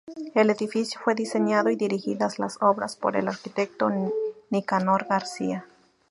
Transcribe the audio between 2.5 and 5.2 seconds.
obras, por el arquitecto Nicanor